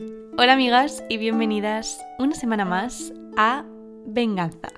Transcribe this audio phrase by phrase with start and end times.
[0.00, 3.64] Hola amigas y bienvenidas una semana más a
[4.06, 4.68] Venganza.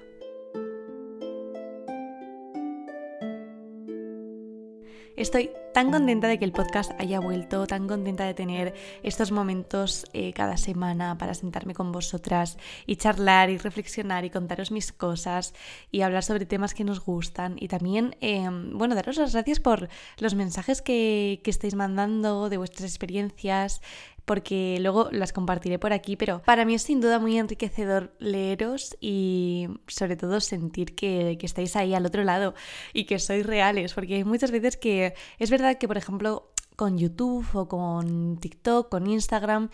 [5.20, 10.06] Estoy tan contenta de que el podcast haya vuelto, tan contenta de tener estos momentos
[10.14, 12.56] eh, cada semana para sentarme con vosotras
[12.86, 15.54] y charlar y reflexionar y contaros mis cosas
[15.90, 19.88] y hablar sobre temas que nos gustan y también, em, bueno, daros las gracias por
[20.18, 23.82] los mensajes que, que estáis mandando de vuestras experiencias,
[24.24, 28.96] porque luego las compartiré por aquí, pero para mí es sin duda muy enriquecedor leeros
[29.00, 32.54] y sobre todo sentir que, estáis ahí al otro lado
[32.92, 36.96] y que sois reales, porque hay muchas veces que es verdad que, por ejemplo, con
[36.96, 39.70] YouTube o con TikTok, con Instagram,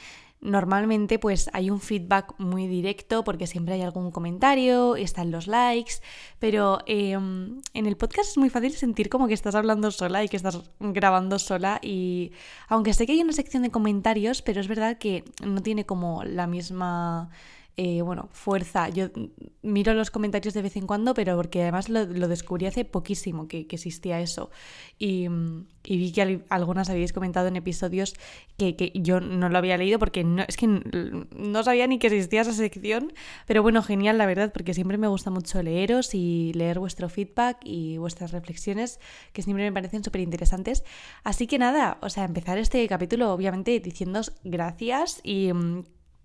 [0.47, 5.95] Normalmente pues hay un feedback muy directo porque siempre hay algún comentario, están los likes,
[6.39, 10.29] pero em, en el podcast es muy fácil sentir como que estás hablando sola y
[10.29, 12.31] que estás grabando sola y
[12.69, 16.23] aunque sé que hay una sección de comentarios, pero es verdad que no tiene como
[16.23, 17.29] la misma
[17.79, 18.89] eh, bueno, fuerza.
[18.89, 19.09] Yo
[19.60, 23.66] miro los comentarios de vez en cuando, pero porque además lo, descubrí hace poquísimo que,
[23.71, 24.51] existía eso.
[24.99, 25.29] Y,
[25.85, 28.15] vi que algunas habéis comentado en episodios
[28.57, 32.41] que, yo no lo había leído porque no, es que no sabía ni que existía
[32.41, 33.13] esa sección.
[33.47, 37.59] Pero bueno, genial, la verdad, porque siempre me gusta mucho leeros y leer vuestro feedback
[37.63, 39.01] y vuestras reflexiones,
[39.35, 40.82] que siempre me parecen súper interesantes.
[41.24, 45.52] Así que nada, o sea, empezar este capítulo obviamente diciéndoos gracias y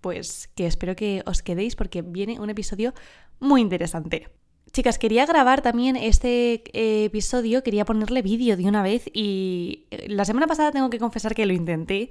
[0.02, 2.92] pues que espero que os quedéis porque viene un episodio
[3.40, 4.28] muy interesante.
[4.72, 10.06] Chicas, quería grabar también este eh, episodio, quería ponerle vídeo de una vez y eh,
[10.08, 12.10] la semana pasada tengo que confesar que lo intenté,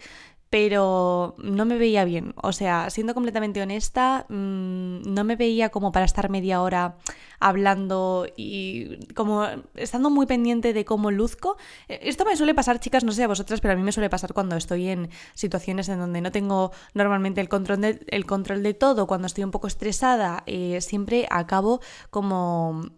[0.51, 2.33] pero no me veía bien.
[2.35, 6.97] O sea, siendo completamente honesta, mm, no me veía como para estar media hora
[7.39, 11.55] hablando y como estando muy pendiente de cómo luzco.
[11.87, 14.09] E, esto me suele pasar, chicas, no sé a vosotras, pero a mí me suele
[14.09, 18.61] pasar cuando estoy en situaciones en donde no tengo normalmente el control de, el control
[18.61, 21.79] de todo, cuando estoy un poco estresada, eh, siempre acabo
[22.09, 22.91] como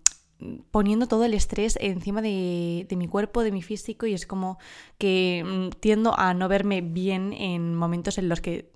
[0.71, 4.57] poniendo todo el estrés encima de, mi cuerpo, de mi físico, y es como
[4.97, 8.71] que mm, tiendo a no verme bien en momentos en los que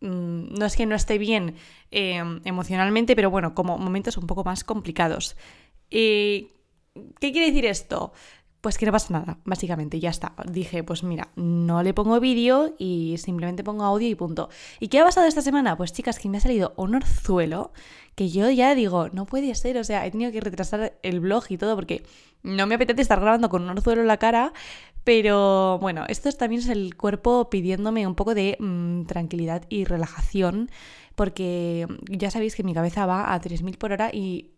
[0.00, 1.56] mm, no es que no esté bien
[1.90, 5.36] em, emocionalmente, pero bueno, como momentos un poco más complicados.
[7.20, 8.12] ¿Qué quiere decir esto?
[8.66, 10.32] Pues que no pasa nada, básicamente, ya está.
[10.50, 14.48] Dije, pues mira, no le pongo vídeo y simplemente pongo audio y punto.
[14.80, 15.76] ¿Y qué ha pasado esta semana?
[15.76, 17.70] Pues chicas, que me ha salido un orzuelo
[18.16, 21.44] que yo ya digo, no puede ser, o sea, he tenido que retrasar el blog
[21.48, 22.02] y todo porque
[22.42, 24.52] no me apetece estar grabando con un orzuelo en la cara,
[25.04, 30.72] pero bueno, esto también es el cuerpo pidiéndome un poco de mm, tranquilidad y relajación,
[31.14, 34.55] porque ya sabéis que mi cabeza va a 3.000 por hora y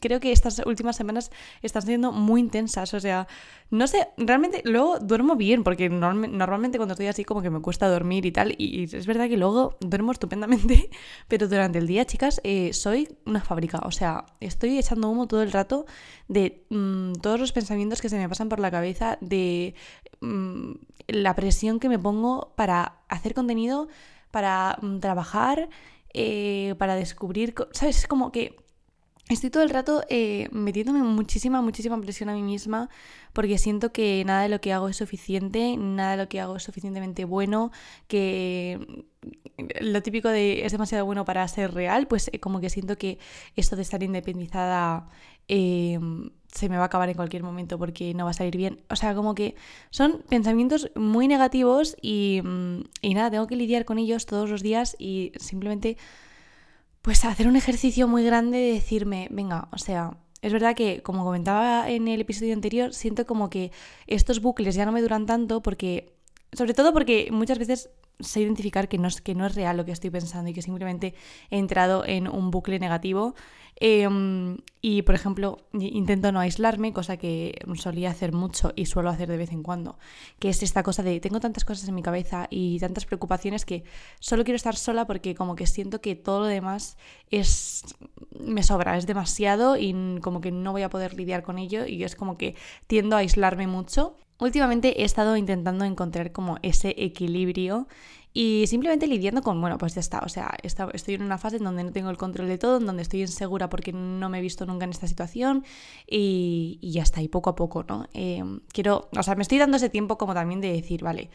[0.00, 1.30] creo que estas últimas semanas
[1.62, 2.94] están siendo muy intensas.
[2.94, 3.26] O sea,
[3.70, 7.88] no sé, realmente luego duermo bien, porque normalmente cuando estoy así como que me cuesta
[7.88, 10.90] dormir y tal, y es verdad que luego duermo estupendamente,
[11.28, 13.80] pero durante el día, chicas, eh, soy una fábrica.
[13.84, 15.86] O sea, estoy echando humo todo el rato
[16.28, 19.74] de mm, todos los pensamientos que se me pasan por la cabeza, de
[20.20, 20.72] mm,
[21.08, 23.88] la presión que me pongo para hacer contenido,
[24.30, 25.68] para mm, trabajar,
[26.14, 27.98] eh, para descubrir, ¿sabes?
[27.98, 28.56] Es como que
[29.28, 32.88] Estoy todo el rato eh, metiéndome muchísima, muchísima presión a mí misma
[33.34, 36.56] porque siento que nada de lo que hago es suficiente, nada de lo que hago
[36.56, 37.70] es suficientemente bueno,
[38.06, 39.04] que
[39.80, 43.18] lo típico de es demasiado bueno para ser real, pues eh, como que siento que
[43.54, 45.10] esto de estar independizada
[45.46, 48.80] em, se me va a acabar en cualquier momento porque no va a salir bien.
[48.88, 49.56] O sea, como que
[49.90, 54.62] son pensamientos muy negativos y, mm, y nada, tengo que lidiar con ellos todos los
[54.62, 55.98] días y simplemente
[57.08, 61.24] pues hacer un ejercicio muy grande de decirme, venga, o sea, es verdad que, como
[61.24, 63.72] comentaba en el episodio anterior, siento como que
[64.06, 66.12] estos bucles ya no me duran tanto porque,
[66.52, 67.88] sobre todo porque muchas veces
[68.20, 70.60] sé identificar que no, es, que no es real lo que estoy pensando y que
[70.60, 71.14] simplemente
[71.48, 73.34] he entrado en un bucle negativo.
[73.80, 79.28] Em, y, por ejemplo, intento no aislarme, cosa que solía hacer mucho y suelo hacer
[79.28, 79.98] de vez en cuando,
[80.40, 83.84] que es esta cosa de tengo tantas cosas en mi cabeza y tantas preocupaciones que
[84.18, 86.96] solo quiero estar sola porque como que siento que todo lo demás
[87.30, 87.84] es
[88.40, 92.02] me sobra, es demasiado y como que no voy a poder lidiar con ello y
[92.02, 92.56] es como que
[92.88, 94.16] tiendo a aislarme mucho.
[94.40, 97.88] Últimamente he estado intentando encontrar como ese equilibrio
[98.32, 101.64] y simplemente lidiando con, bueno, pues ya está, o sea, estoy en una fase en
[101.64, 104.40] donde no tengo el control de todo, en donde estoy insegura porque no me he
[104.42, 105.64] visto nunca en esta situación
[106.06, 108.06] y, ya está, y poco a poco, ¿no?
[108.12, 108.42] Eh,
[108.72, 111.30] quiero, o sea, me estoy dando ese tiempo como también de decir, vale,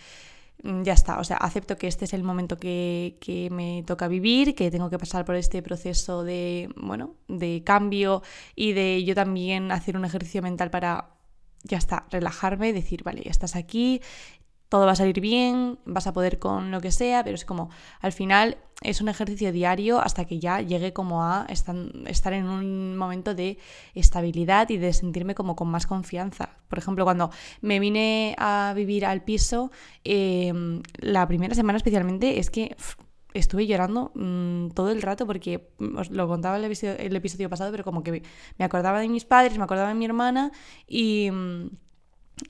[0.63, 4.07] mm, ya está, o sea, acepto que este es el momento que, que, me toca
[4.07, 8.22] vivir, que tengo que pasar por este proceso de, bueno, de cambio
[8.56, 11.10] y de yo también hacer un ejercicio mental para
[11.63, 14.01] ya está, relajarme, decir, vale, ya estás aquí,
[14.69, 17.69] todo va a salir bien, vas a poder con lo que sea, pero es como,
[18.01, 22.98] al final es un ejercicio diario hasta que ya llegue como a estar en un
[22.98, 23.57] momento de
[23.95, 26.57] estabilidad y de sentirme como con más confianza.
[26.68, 27.31] Por ejemplo, cuando
[27.62, 29.71] me vine a vivir al piso,
[30.04, 32.75] em, la primera semana especialmente es que
[33.33, 37.71] estuve llorando mm, todo el rato porque os lo contaba el episodio, el episodio pasado,
[37.71, 38.24] pero como que
[38.57, 40.51] me acordaba de mis padres, me acordaba de mi hermana
[40.88, 41.30] y...
[41.31, 41.69] Mm,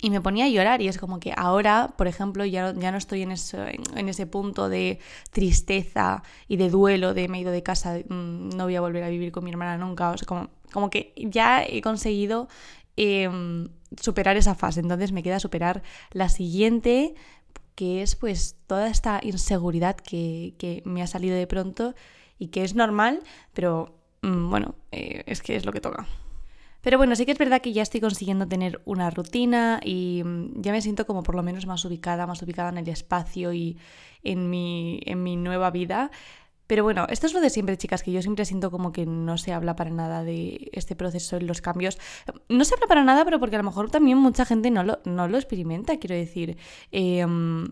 [0.02, 2.98] y me ponía a llorar y es como que ahora, por ejemplo, ya, ya no
[2.98, 5.00] estoy en, en, ese punto de
[5.32, 9.04] tristeza y de duelo de me he ido de casa, mm, no voy a volver
[9.04, 10.12] a vivir con mi hermana nunca.
[10.12, 12.48] O sea, como, como que ya he conseguido
[12.96, 13.68] em,
[14.00, 14.80] superar esa fase.
[14.80, 17.14] Entonces me queda superar la siguiente,
[17.76, 21.94] que es pues toda esta inseguridad que, que me ha salido de pronto
[22.40, 23.22] y que es normal,
[23.54, 26.08] pero mm, bueno, eh, es que es lo que toca.
[26.84, 30.62] Pero bueno, sí que es verdad que ya estoy consiguiendo tener una rutina y mm,
[30.62, 33.78] ya me siento como por lo menos más ubicada, más ubicada en el espacio y
[34.22, 36.12] en mi, en mi nueva vida.
[36.68, 39.38] Pero bueno, esto es lo de siempre, chicas, que yo siempre siento como que no
[39.38, 41.98] se habla para nada de este proceso y los cambios.
[42.50, 45.00] No se habla para nada, pero porque a lo mejor también mucha gente no lo,
[45.06, 46.58] no lo experimenta, quiero decir.
[46.92, 47.66] Em,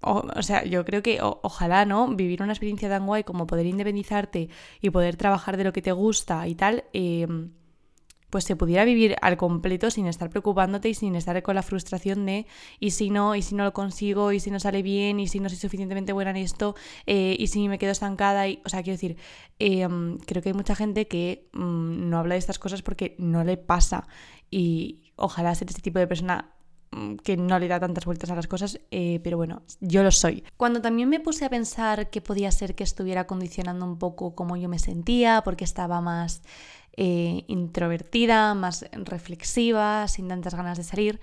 [0.00, 2.08] o, sea, yo creo que ojalá, ¿no?
[2.14, 4.48] Vivir una experiencia tan guay como poder independizarte
[4.80, 6.84] y poder trabajar de lo que te gusta y tal.
[6.94, 7.26] Eh,
[8.30, 12.26] pues se pudiera vivir al completo sin estar preocupándote y sin estar con la frustración
[12.26, 12.46] de
[12.80, 15.40] y si no, y si no lo consigo, y si no sale bien, y si
[15.40, 16.74] no soy suficientemente buena en esto,
[17.06, 18.48] eh, y si me quedo estancada.
[18.48, 19.16] Y, o sea, quiero decir,
[19.58, 23.44] em, creo que hay mucha gente que mm, no habla de estas cosas porque no
[23.44, 24.06] le pasa.
[24.50, 26.52] Y ojalá ser este tipo de persona
[26.90, 30.10] mm, que no le da tantas vueltas a las cosas, eh, pero bueno, yo lo
[30.10, 30.44] soy.
[30.56, 34.56] Cuando también me puse a pensar que podía ser que estuviera condicionando un poco cómo
[34.56, 36.42] yo me sentía, porque estaba más
[37.00, 41.20] eh, introvertida, más reflexiva, sin tantas ganas de salir,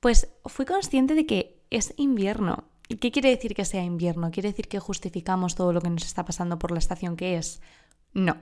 [0.00, 2.64] pues fui consciente de que es invierno.
[2.88, 4.30] ¿Y qué quiere decir que sea invierno?
[4.30, 7.60] ¿Quiere decir que justificamos todo lo que nos está pasando por la estación que es?
[8.14, 8.38] No.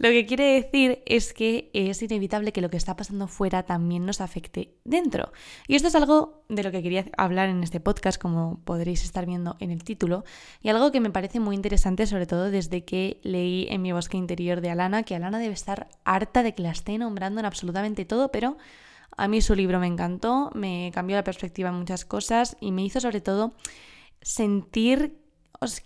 [0.00, 4.04] Lo que quiere decir es que es inevitable que lo que está pasando fuera también
[4.04, 5.32] nos afecte dentro.
[5.68, 9.24] Y esto es algo de lo que quería hablar en este podcast, como podréis estar
[9.24, 10.24] viendo en el título,
[10.60, 14.16] y algo que me parece muy interesante, sobre todo desde que leí en mi bosque
[14.16, 18.04] interior de Alana, que Alana debe estar harta de que la esté nombrando en absolutamente
[18.04, 18.56] todo, pero
[19.16, 22.84] a mí su libro me encantó, me cambió la perspectiva en muchas cosas y me
[22.84, 23.54] hizo sobre todo
[24.22, 25.23] sentir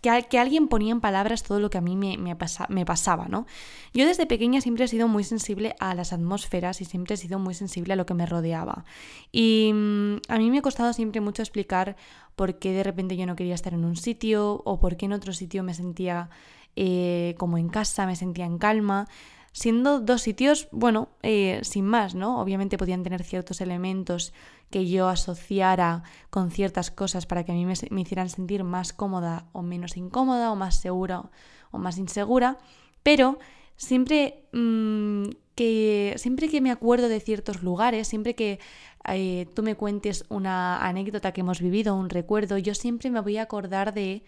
[0.01, 3.47] que, alguien ponía en palabras todo lo que a mí me, pasaba, ¿no?
[3.93, 7.39] Yo desde pequeña siempre he sido muy sensible a las atmósferas y siempre he sido
[7.39, 8.85] muy sensible a lo que me rodeaba.
[9.33, 11.97] Y mm, a mí me ha costado siempre mucho explicar
[12.37, 15.13] por qué de repente yo no quería estar en un sitio o por qué en
[15.13, 16.31] otro sitio me sentía
[16.77, 19.09] eh, como en casa, me sentía en calma
[19.59, 22.41] siendo dos sitios, bueno, eh, sin más, ¿no?
[22.41, 24.33] Obviamente podían tener ciertos elementos
[24.71, 29.47] que yo asociara con ciertas cosas para que a mí me, hicieran sentir más cómoda
[29.53, 31.25] o menos incómoda o más segura
[31.73, 32.59] o más insegura,
[33.03, 33.41] pero
[33.75, 35.25] siempre mm,
[35.57, 38.61] que siempre que me acuerdo de ciertos lugares, siempre que
[39.09, 43.39] eh, tú me cuentes una anécdota que hemos vivido, un recuerdo, yo siempre me voy
[43.39, 44.23] a acordar de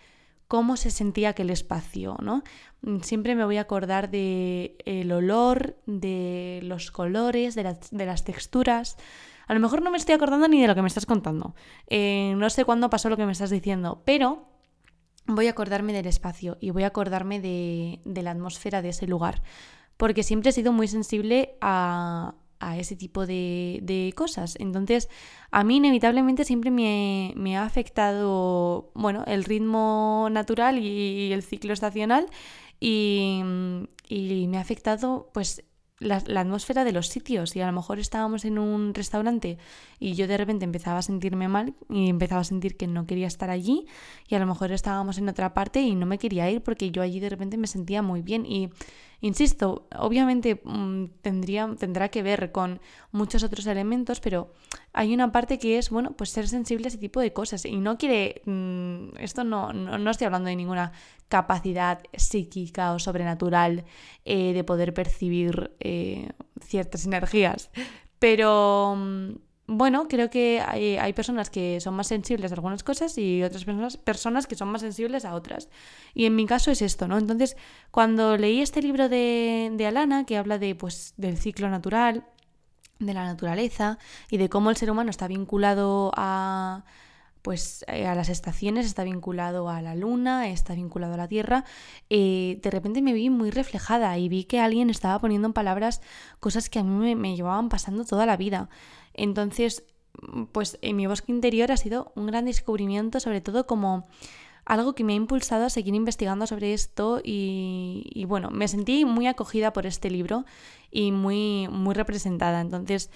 [0.50, 2.42] cómo se sentía aquel espacio, ¿no?
[2.82, 8.24] Mm, siempre me voy a acordar de el olor, de los colores, de, de las
[8.24, 8.96] texturas,
[9.46, 11.54] a lo mejor no me estoy acordando ni de lo que me estás contando.
[11.86, 14.48] Eh, no sé cuándo pasó lo que me estás diciendo, pero
[15.26, 19.42] voy a acordarme del espacio y voy a acordarme de, la atmósfera de ese lugar.
[19.96, 22.34] Porque siempre he sido muy sensible a,
[22.78, 24.56] ese tipo de, cosas.
[24.58, 25.08] Entonces,
[25.50, 32.26] a mí inevitablemente siempre me, ha afectado, bueno, el ritmo natural y, el ciclo estacional
[32.78, 33.42] y,
[34.08, 35.64] y, me ha afectado, pues,
[36.00, 39.58] la, atmósfera de los sitios y a lo mejor estábamos en un restaurante
[39.98, 43.26] y yo de repente empezaba a sentirme mal y empezaba a sentir que no quería
[43.26, 43.86] estar allí
[44.26, 47.02] y a lo mejor estábamos en otra parte y no me quería ir porque yo
[47.02, 48.70] allí de repente me sentía muy bien y
[49.22, 52.80] Insisto, obviamente mm, tendría, tendrá que ver con
[53.12, 54.52] muchos otros elementos, pero
[54.92, 57.64] hay una parte que es, bueno, pues ser sensible a ese tipo de cosas.
[57.66, 60.92] Y no quiere, mm, esto no, no, estoy hablando de ninguna
[61.28, 63.84] capacidad psíquica o sobrenatural
[64.24, 66.30] eh, de poder percibir eh,
[66.64, 67.70] ciertas energías,
[68.18, 69.32] pero mm,
[69.72, 73.96] bueno, creo que hay, personas que son más sensibles a algunas cosas y otras personas,
[73.96, 75.68] personas que son más sensibles a otras.
[76.12, 77.18] Y en mi caso es esto, ¿no?
[77.18, 77.56] Entonces,
[77.92, 82.24] cuando leí este libro de, de Alana, que habla de, pues, del ciclo natural,
[82.98, 83.98] de la naturaleza
[84.28, 86.84] y de cómo el ser humano está vinculado a
[87.42, 91.64] pues eh, a las estaciones, está vinculado a la luna, está vinculado a la tierra,
[92.10, 96.00] eh, de repente me vi muy reflejada y vi que alguien estaba poniendo en palabras
[96.38, 98.68] cosas que a mí me llevaban pasando toda la vida.
[99.14, 99.84] Entonces,
[100.52, 104.06] pues en mi bosque interior ha sido un gran descubrimiento, sobre todo como
[104.64, 109.26] algo que me ha impulsado a seguir investigando sobre esto y, bueno, me sentí muy
[109.26, 110.44] acogida por este libro
[110.90, 112.60] y muy, muy representada.
[112.60, 113.10] Entonces,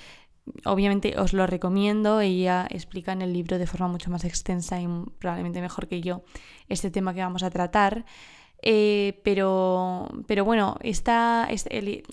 [0.65, 4.87] obviamente os lo recomiendo, ella explica en el libro de forma mucho más extensa y
[5.19, 6.23] probablemente mejor que yo
[6.69, 8.05] este tema que vamos a tratar.
[8.67, 11.47] Eh, pero, pero bueno, esta,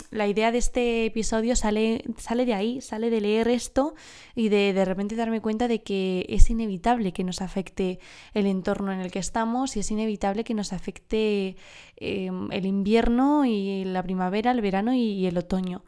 [0.10, 3.96] la idea de este episodio sale, sale de ahí, sale de leer esto
[4.36, 8.00] y de de repente darme cuenta de que es inevitable que nos afecte
[8.34, 11.56] el entorno en el que estamos y es inevitable que nos afecte
[11.96, 15.84] em, el invierno y la primavera, el verano y el otoño.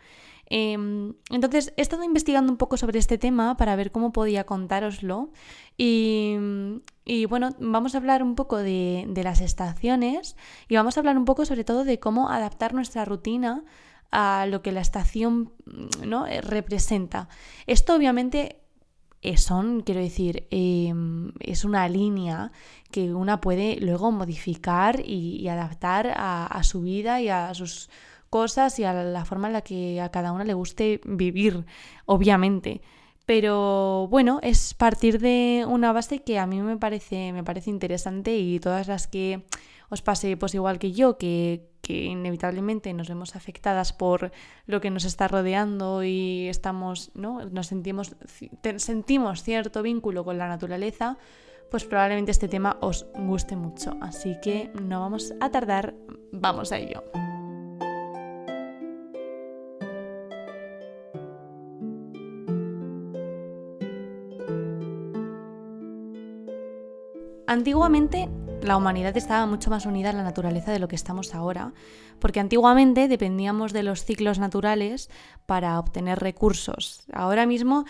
[0.55, 5.31] Em, entonces he estado investigando un poco sobre este tema para ver cómo podía contároslo
[5.79, 6.36] y,
[7.27, 10.36] bueno, vamos a hablar un poco de, las estaciones
[10.69, 13.63] y vamos a hablar un poco sobre todo de cómo adaptar nuestra rutina
[14.12, 15.53] a lo que la estación
[16.05, 16.27] ¿no?
[16.27, 17.29] Eh, representa.
[17.65, 18.60] Esto obviamente
[19.38, 22.51] son, quiero decir, em, es una línea
[22.91, 27.89] que una puede luego modificar y, adaptar a, su vida y a sus
[28.34, 31.66] cosas y a la forma en la que a cada una le guste vivir,
[32.08, 32.82] obviamente.
[33.28, 38.36] Pero bueno, es partir de una base que a mí me parece, me parece interesante
[38.36, 39.44] y todas las que
[39.90, 44.32] os pase pues igual que yo, que, que inevitablemente nos vemos afectadas por
[44.66, 47.46] lo que nos está rodeando y estamos, ¿no?
[47.46, 48.16] Nos sentimos,
[48.78, 51.20] sentimos cierto vínculo con la naturaleza,
[51.70, 53.96] pues probablemente este tema os guste mucho.
[54.02, 55.94] Así que no vamos a tardar,
[56.32, 57.04] vamos a ello.
[67.53, 68.29] Antiguamente
[68.63, 71.72] la humanidad estaba mucho más unida a la naturaleza de lo que estamos ahora,
[72.17, 75.12] porque antiguamente dependíamos de los ciclos naturales
[75.45, 77.03] para obtener recursos.
[77.13, 77.86] Ahora mismo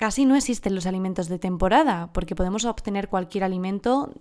[0.00, 4.14] casi no existen los alimentos de temporada, porque podemos obtener cualquier alimento,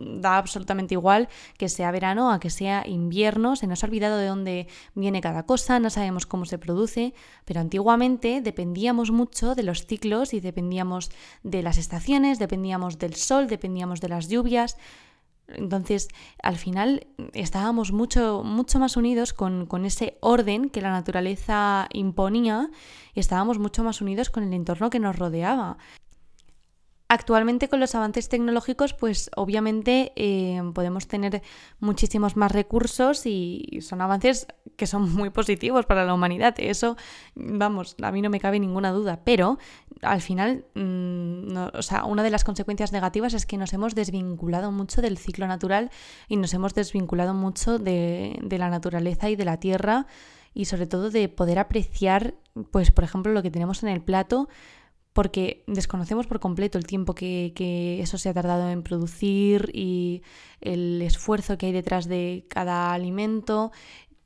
[0.00, 4.26] da absolutamente igual que sea verano a que sea invierno, se nos ha olvidado de
[4.26, 7.14] dónde viene cada cosa, no sabemos cómo se produce,
[7.44, 11.12] pero antiguamente dependíamos mucho de los ciclos y dependíamos
[11.44, 14.76] de las estaciones, dependíamos del sol, dependíamos de las lluvias.
[15.48, 16.08] Entonces,
[16.42, 22.70] al final estábamos mucho, mucho más unidos con, con, ese orden que la naturaleza imponía
[23.14, 25.78] y estábamos mucho más unidos con el entorno que nos rodeaba.
[27.12, 31.42] Actualmente con los avances tecnológicos, pues obviamente eh, podemos tener
[31.78, 36.54] muchísimos más recursos y son avances que son muy positivos para la humanidad.
[36.58, 36.96] Eso,
[37.34, 39.20] vamos, a mí no me cabe ninguna duda.
[39.24, 39.58] Pero
[40.02, 44.72] al final, mm, o sea, una de las consecuencias negativas es que nos hemos desvinculado
[44.72, 45.90] mucho del ciclo natural
[46.28, 50.06] y nos hemos desvinculado mucho de, de la naturaleza y de la tierra
[50.54, 52.34] y sobre todo de poder apreciar,
[52.70, 54.48] pues por ejemplo, lo que tenemos en el plato
[55.12, 60.22] porque desconocemos por completo el tiempo que, eso se ha tardado en producir y
[60.60, 63.72] el esfuerzo que hay detrás de cada alimento,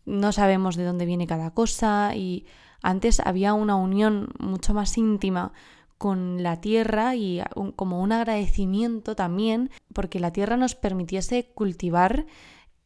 [0.07, 2.47] no sabemos de dónde viene cada cosa y
[2.83, 5.53] antes había una unión mucho más íntima
[5.99, 7.43] con la tierra y
[7.75, 12.27] como un agradecimiento también porque la tierra nos permitiese cultivar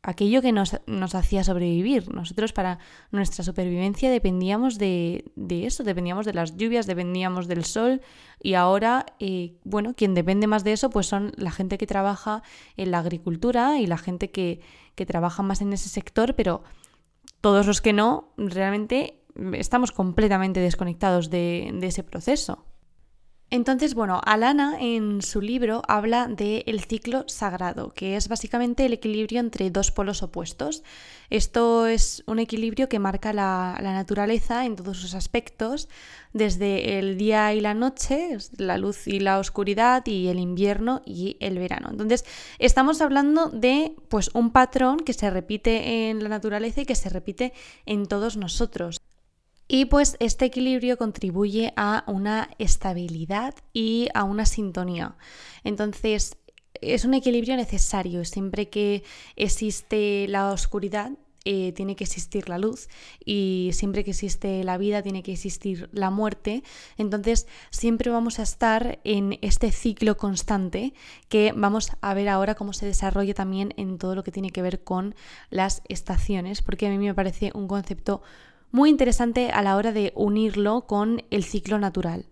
[0.02, 0.74] aquello que nos,
[1.14, 2.12] hacía sobrevivir.
[2.14, 2.78] Nosotros para
[3.10, 8.00] nuestra supervivencia dependíamos de, eso, dependíamos de las lluvias, dependíamos del sol
[8.42, 12.42] y ahora, eh, bueno, quien depende más de eso pues son la gente que trabaja
[12.76, 14.60] en la agricultura y la gente que,
[14.94, 16.62] que trabaja más en ese sector, pero
[17.40, 19.20] todos los que no, realmente
[19.52, 22.64] estamos completamente desconectados de, de ese proceso.
[23.52, 29.40] Entonces, bueno, Alana en su libro habla del ciclo sagrado, que es básicamente el equilibrio
[29.40, 30.85] entre dos polos opuestos.
[31.30, 35.88] Esto es un equilibrio que marca la, naturaleza en todos sus aspectos,
[36.33, 41.37] desde el día y la noche, la luz y la oscuridad, y el invierno y
[41.40, 41.88] el verano.
[41.90, 42.25] Entonces,
[42.61, 47.09] estamos hablando de pues, un patrón que se repite en la naturaleza y que se
[47.09, 47.52] repite
[47.85, 49.00] en todos nosotros.
[49.72, 55.14] Y pues este equilibrio contribuye a una estabilidad y a una sintonía.
[55.62, 56.36] Entonces,
[56.74, 58.24] es un equilibrio necesario.
[58.24, 59.04] Siempre que
[59.36, 61.12] existe la oscuridad,
[61.44, 62.88] eh, tiene que existir la luz
[63.24, 66.64] y siempre que existe la vida tiene que existir la muerte.
[66.98, 70.94] Entonces siempre vamos a estar en este ciclo constante
[71.28, 74.62] que vamos a ver ahora cómo se desarrolla también en todo lo que tiene que
[74.62, 75.14] ver con
[75.48, 78.20] las estaciones, porque a mí me parece un concepto
[78.70, 82.26] muy interesante a la hora de unirlo con el ciclo natural.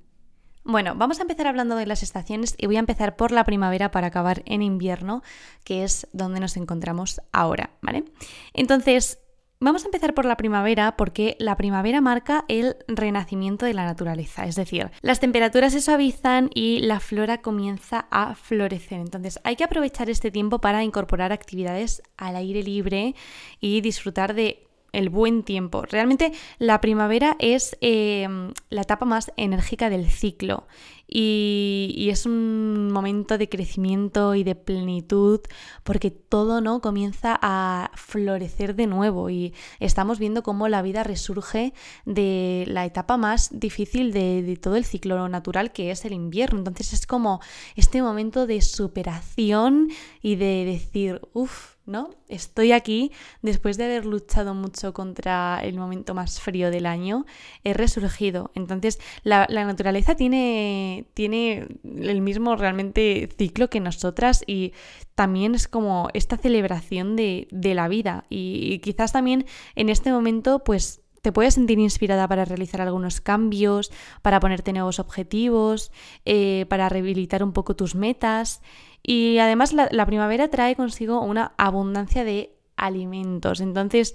[0.65, 3.91] Bueno, vamos a empezar hablando de las estaciones y voy a empezar por la primavera
[3.91, 5.23] para acabar en invierno,
[5.65, 8.05] que es donde nos encontramos ahora, ¿vale?
[8.53, 9.19] Entonces,
[9.61, 14.47] Vamos a empezar por la primavera porque la primavera marca el renacimiento de la naturaleza,
[14.47, 19.01] es decir, las temperaturas se suavizan y la flora comienza a florecer.
[19.01, 23.17] Entonces hay que aprovechar este tiempo para incorporar actividades al aire libre
[23.59, 25.83] y disfrutar de el buen tiempo.
[25.83, 30.67] Realmente la primavera es em, la etapa más enérgica del ciclo
[31.07, 35.41] y, es un momento de crecimiento y de plenitud
[35.83, 36.81] porque todo ¿no?
[36.81, 41.73] comienza a florecer de nuevo y estamos viendo cómo la vida resurge
[42.05, 46.59] de la etapa más difícil de, de todo el ciclo natural que es el invierno.
[46.59, 47.41] Entonces es como
[47.77, 49.89] este momento de superación
[50.23, 52.11] y de decir, uff, ¿no?
[52.29, 53.11] Estoy aquí
[53.43, 57.25] después de haber luchado mucho contra el momento más frío del año,
[57.65, 58.51] he resurgido.
[58.55, 64.73] Entonces, la, naturaleza tiene, tiene el mismo realmente ciclo que nosotras y
[65.15, 68.25] también es como esta celebración de, la vida.
[68.29, 73.91] Y, quizás también en este momento, pues te puedes sentir inspirada para realizar algunos cambios,
[74.23, 75.91] para ponerte nuevos objetivos,
[76.25, 78.63] eh, para rehabilitar un poco tus metas.
[79.03, 83.61] Y además la, primavera trae consigo una abundancia de alimentos.
[83.61, 84.15] Entonces,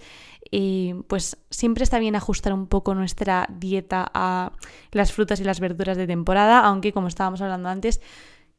[0.51, 4.51] eh, pues siempre está bien ajustar un poco nuestra dieta a
[4.91, 8.01] las frutas y las verduras de temporada, aunque como estábamos hablando antes,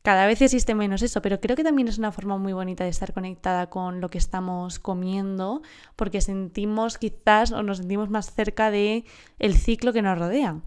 [0.04, 2.90] cada vez existe menos eso, pero creo que también es una forma muy bonita de
[2.90, 5.62] estar conectada con lo que estamos comiendo,
[5.96, 9.06] porque sentimos quizás o nos sentimos más cerca de
[9.38, 10.60] el ciclo que nos rodea.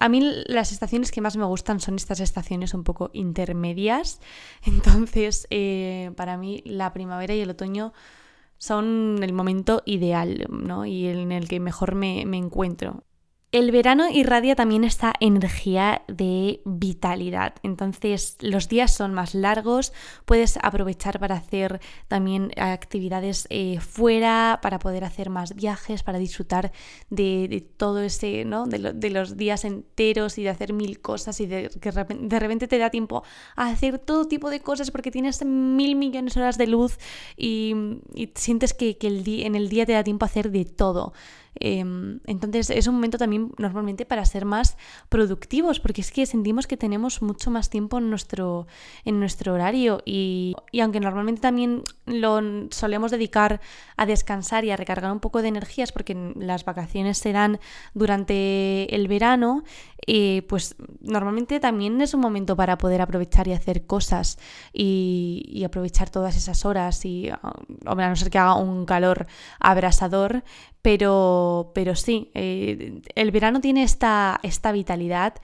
[0.00, 4.20] A mí las estaciones que más me gustan son estas estaciones un poco intermedias.
[4.64, 7.92] Entonces, eh, para mí la primavera y el otoño
[8.58, 10.86] son el momento ideal, ¿no?
[10.86, 13.04] Y en el que mejor me, me encuentro.
[13.52, 19.92] El verano irradia también esta energía de vitalidad, entonces los días son más largos,
[20.24, 21.78] puedes aprovechar para hacer
[22.08, 26.72] también actividades eh, fuera, para poder hacer más viajes, para disfrutar
[27.10, 28.64] de, todo ese, ¿no?
[28.64, 32.78] De, los días enteros y de hacer mil cosas y de que de repente te
[32.78, 33.22] da tiempo
[33.54, 36.98] a hacer todo tipo de cosas porque tienes mil millones de horas de luz
[37.36, 38.00] y,
[38.34, 41.12] sientes que, en el día te da tiempo a hacer de todo.
[41.54, 44.76] Em, entonces es un momento también normalmente para ser más
[45.08, 48.66] productivos, porque es que sentimos que tenemos mucho más tiempo en nuestro,
[49.04, 53.60] en nuestro horario y, y aunque normalmente también lo solemos dedicar
[53.96, 57.60] a descansar y a recargar un poco de energías, porque las vacaciones se dan
[57.94, 59.64] durante el verano,
[60.06, 64.38] eh, pues normalmente también es un momento para poder aprovechar y hacer cosas
[64.72, 67.38] y, aprovechar todas esas horas y a
[67.84, 69.26] no ser que haga un calor
[69.60, 70.42] abrasador,
[70.82, 75.34] pero, pero sí, eh, el verano tiene esta, esta vitalidad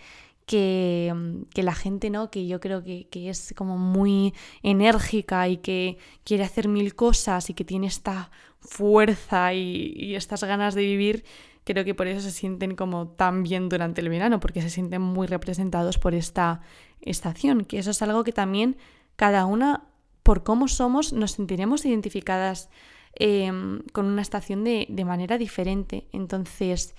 [0.47, 1.13] que,
[1.55, 2.31] la gente, ¿no?
[2.31, 7.55] Que yo creo que, es como muy enérgica y que quiere hacer mil cosas y
[7.55, 11.25] que tiene esta fuerza y estas ganas de vivir,
[11.73, 15.03] creo que por eso se sienten como tan bien durante el verano, porque se sienten
[15.03, 16.61] muy representados por esta
[17.03, 18.77] estación, que eso es algo que también
[19.17, 19.85] cada una,
[20.23, 22.71] por cómo somos, nos sentiremos identificadas
[23.19, 26.09] em, con una estación de, manera diferente.
[26.13, 26.95] Entonces,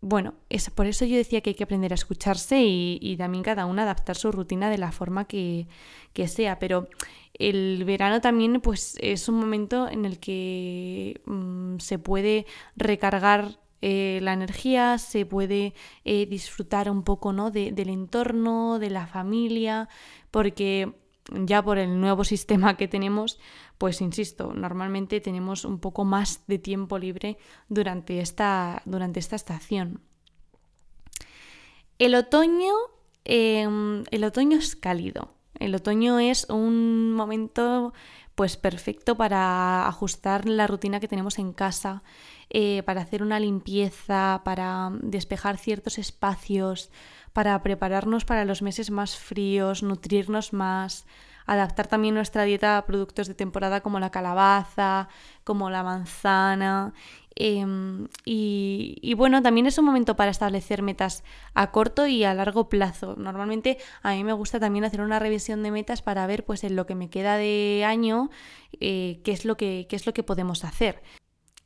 [0.00, 3.66] bueno, es, por eso yo decía que hay que aprender a escucharse y, también cada
[3.66, 5.66] una adaptar su rutina de la forma que,
[6.26, 6.88] sea, pero
[7.34, 14.18] el verano también pues es un momento en el que mm, se puede recargar eh,
[14.22, 15.74] la energía, se puede
[16.06, 17.50] eh, disfrutar un poco ¿no?
[17.50, 19.90] del entorno, de la familia,
[20.30, 20.94] porque
[21.30, 23.38] ya por el nuevo sistema que tenemos,
[23.84, 27.36] pues insisto, normalmente tenemos un poco más de tiempo libre
[27.68, 30.00] durante esta, durante esta estación.
[31.98, 32.72] El otoño,
[33.26, 35.34] em, el otoño es cálido.
[35.58, 37.92] El otoño es un momento
[38.34, 42.02] pues perfecto para ajustar la rutina que tenemos en casa,
[42.48, 46.90] eh, para hacer una limpieza, para despejar ciertos espacios,
[47.34, 51.04] para prepararnos para los meses más fríos, nutrirnos más,
[51.46, 55.08] adaptar también nuestra dieta a productos de temporada como la calabaza,
[55.44, 56.92] como la manzana.
[57.36, 62.68] Em, y, bueno, también es un momento para establecer metas a corto y a largo
[62.68, 63.16] plazo.
[63.16, 66.76] Normalmente a mí me gusta también hacer una revisión de metas para ver pues en
[66.76, 68.30] lo que me queda de año
[68.80, 71.02] eh, qué, es lo que, qué es lo que podemos hacer.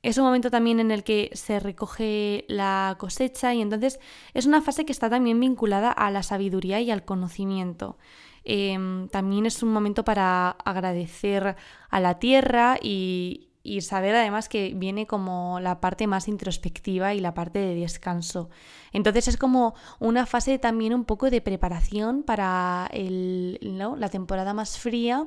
[0.03, 3.99] Es un momento también en el que se recoge la cosecha y entonces
[4.33, 7.99] es una fase que está también vinculada a la sabiduría y al conocimiento.
[8.51, 11.55] Em, también es un momento para agradecer
[11.91, 13.45] a la tierra y,
[13.83, 18.49] saber además que viene como la parte más introspectiva y la parte de descanso.
[18.93, 25.27] Entonces es como una fase también un poco de preparación para la temporada más fría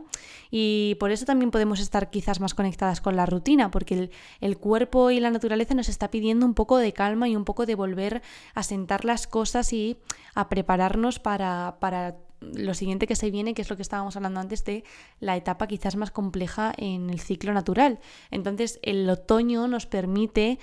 [0.49, 4.57] y por eso también podemos estar quizás más conectadas con la rutina, porque el, el
[4.57, 7.75] cuerpo y la naturaleza nos está pidiendo un poco de calma y un poco de
[7.75, 8.23] volver
[8.55, 9.99] a sentar las cosas y
[10.33, 14.39] a prepararnos para, para lo siguiente que se viene, que es lo que estábamos hablando
[14.39, 14.83] antes de
[15.19, 17.99] la etapa quizás más compleja en el ciclo natural.
[18.31, 20.59] Entonces, el otoño nos permite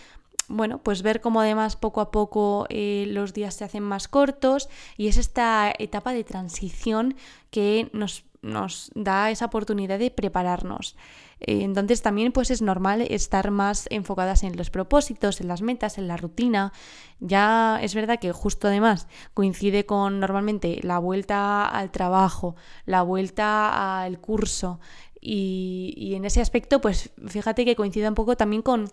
[0.49, 4.71] bueno, pues ver cómo además poco a poco eh, los días se hacen más cortos
[4.97, 7.17] y es esta etapa de transición
[7.51, 10.97] que nos, nos da esa oportunidad de prepararnos.
[11.41, 15.99] Eh, entonces también pues es normal estar más enfocadas en los propósitos, en las metas,
[15.99, 16.73] en la rutina.
[17.21, 24.03] Ya es verdad que justo además coincide con normalmente la vuelta al trabajo, la vuelta
[24.03, 24.81] al curso
[25.21, 28.89] y, en ese aspecto pues fíjate que coincide un poco también con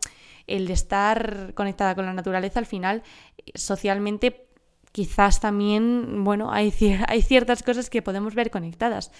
[0.48, 3.04] el estar conectada con la naturaleza al final
[3.54, 4.48] socialmente
[4.96, 6.74] quizás también, bueno, hay,
[7.08, 9.12] hay ciertas cosas que podemos ver conectadas.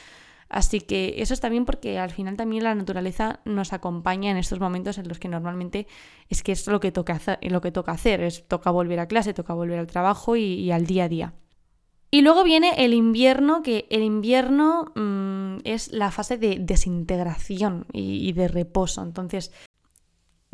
[0.50, 4.60] Así que eso está bien porque al final también la naturaleza nos acompaña en estos
[4.60, 5.88] momentos en los que normalmente
[6.30, 9.08] es que es lo que toca hacer, lo que toca hacer, es toca volver a
[9.08, 11.34] clase, toca volver al trabajo y, al día a día.
[12.12, 18.30] Y luego viene el invierno, que el invierno mm, es la fase de desintegración y,
[18.30, 19.02] y de reposo.
[19.02, 19.52] Entonces,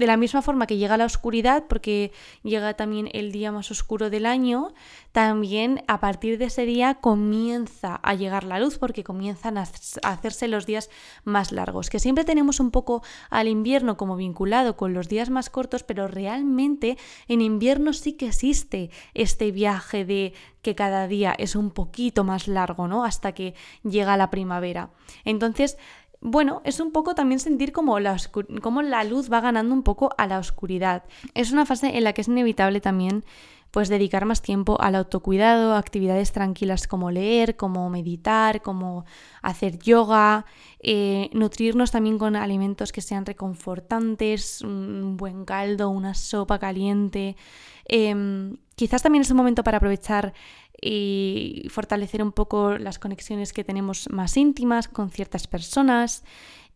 [0.02, 2.12] de la misma forma que llega la oscuridad, porque
[2.44, 4.74] llega también el día más oscuro del año,
[5.12, 9.68] también a partir de ese día comienza a llegar la luz, porque comienzan a
[10.04, 10.90] hacerse los días
[11.24, 11.90] más largos.
[11.90, 16.08] Que siempre tenemos un poco al invierno como vinculado con los días más cortos, pero
[16.08, 22.24] realmente en invierno sí que existe este viaje de que cada día es un poquito
[22.24, 23.04] más largo, ¿no?
[23.04, 24.90] Hasta que llega la primavera.
[25.26, 25.78] Entonces,
[26.22, 28.16] bueno, es un poco también sentir como la,
[28.62, 31.04] como la luz va ganando un poco a la oscuridad.
[31.34, 33.24] Es una fase en la que es inevitable también
[33.72, 39.06] pues dedicar más tiempo al autocuidado, actividades tranquilas como leer, como meditar, como
[39.42, 40.46] hacer yoga,
[40.82, 47.38] eh, nutrirnos también con alimentos que sean reconfortantes, un buen caldo, una sopa caliente.
[47.86, 50.34] Em, quizás también es un momento para aprovechar
[50.82, 56.24] y fortalecer un poco las conexiones que tenemos más íntimas con ciertas personas.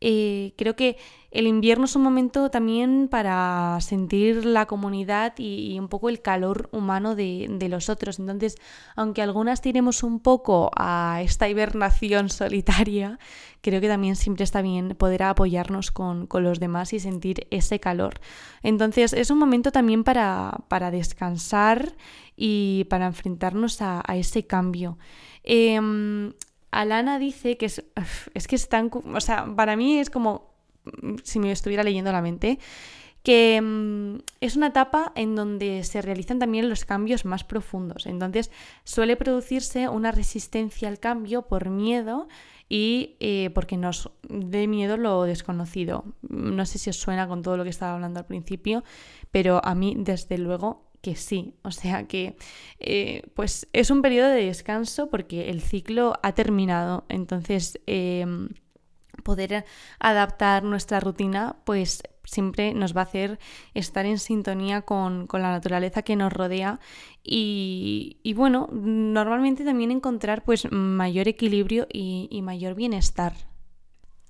[0.01, 0.97] Eh, creo que
[1.31, 6.69] el invierno es un momento también para sentir la comunidad y, un poco el calor
[6.71, 8.19] humano de, los otros.
[8.19, 8.55] Entonces,
[8.95, 13.19] aunque algunas tiremos un poco a esta hibernación solitaria,
[13.61, 18.21] creo que también siempre está bien poder apoyarnos con, los demás y sentir ese calor.
[18.63, 21.95] Entonces, es un momento también para, descansar
[22.37, 24.97] y para enfrentarnos a, ese cambio.
[25.43, 26.33] Em,
[26.75, 27.83] Alana dice que es,
[28.33, 28.91] es que es tan...
[29.13, 30.53] O sea, para mí es como
[31.01, 32.59] mm, si me estuviera leyendo la mente,
[33.23, 38.05] que mm, es una etapa en donde se realizan también los cambios más profundos.
[38.05, 38.51] Entonces
[38.83, 42.27] suele producirse una resistencia al cambio por miedo
[42.67, 46.03] y eh, porque nos dé miedo lo desconocido.
[46.27, 48.83] No sé si os suena con todo lo que estaba hablando al principio,
[49.31, 51.53] pero a mí desde luego que sí.
[51.61, 52.35] O sea que
[52.79, 57.05] eh, pues es un periodo de descanso porque el ciclo ha terminado.
[57.09, 58.49] Entonces em,
[59.23, 59.65] poder
[59.99, 63.37] adaptar nuestra rutina pues siempre nos va a hacer
[63.75, 66.79] estar en sintonía con, la naturaleza que nos rodea
[67.23, 73.33] y, bueno, normalmente también encontrar pues mayor equilibrio y, mayor bienestar.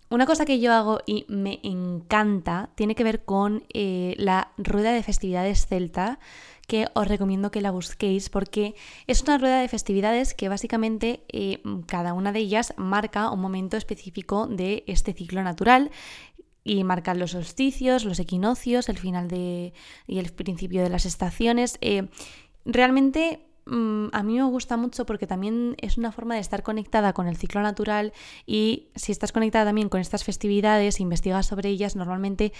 [0.09, 4.91] Una cosa que yo hago y me encanta tiene que ver con eh, la rueda
[4.91, 6.19] de festividades celta
[6.67, 8.75] que os recomiendo que la busquéis porque
[9.07, 13.77] es una rueda de festividades que básicamente eh, cada una de ellas marca un momento
[13.77, 15.91] específico de este ciclo natural
[16.65, 19.73] y marcan los solsticios, los equinoccios, el final de,
[20.07, 21.77] y el principio de las estaciones.
[21.79, 22.09] Eh,
[22.65, 27.13] realmente mm, a mí me gusta mucho porque también es una forma de estar conectada
[27.13, 28.13] con el ciclo natural
[28.47, 32.51] y si estás conectada también con estas festividades, investigas sobre ellas, normalmente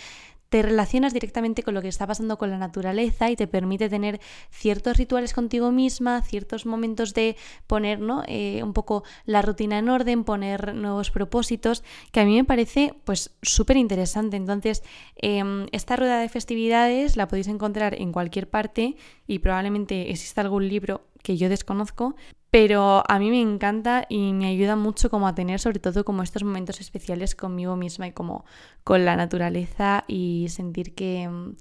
[0.55, 4.21] te relacionas directamente con lo que está pasando con la naturaleza y te permite tener
[4.51, 7.35] ciertos rituales contigo misma, ciertos momentos de
[7.67, 7.99] poner.
[8.27, 12.93] Eh, un poco la rutina en orden, poner nuevos propósitos, que a mí me parece
[13.03, 14.37] pues súper interesante.
[14.37, 14.81] Entonces,
[15.17, 18.95] em, esta rueda de festividades la podéis encontrar en cualquier parte
[19.27, 22.15] y probablemente exista algún libro que yo desconozco,
[22.55, 26.23] pero a mí me encanta y me ayuda mucho como a tener sobre todo como
[26.23, 28.45] estos momentos especiales conmigo misma y como
[28.85, 31.55] con la naturaleza y sentir que, mm,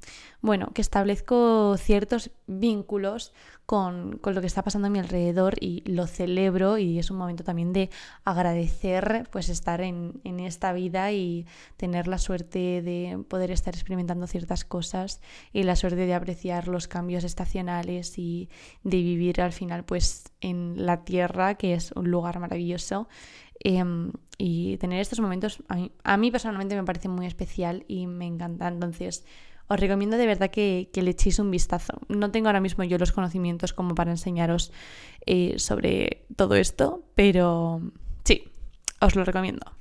[0.44, 3.32] bueno, que establezco ciertos vínculos
[3.64, 7.44] con, lo que está pasando a mi alrededor y lo celebro y es un momento
[7.44, 7.88] también de
[8.24, 11.46] agradecer pues estar en, en esta vida y
[11.78, 15.22] tener la suerte de poder estar experimentando ciertas cosas
[15.54, 18.50] y la suerte de apreciar los cambios estacionales y
[18.82, 23.08] de vivir al final pues en la tierra que es un lugar maravilloso.
[23.60, 28.06] Em, y tener estos momentos a mí, a mí personalmente me parece muy especial y
[28.06, 28.68] me encanta.
[28.68, 29.24] Entonces
[29.68, 31.94] os recomiendo de verdad que, le echéis un vistazo.
[32.08, 34.72] No tengo ahora mismo yo los conocimientos como para enseñaros
[35.26, 37.80] eh, sobre todo esto, pero
[38.24, 38.50] sí,
[39.00, 39.72] os lo recomiendo.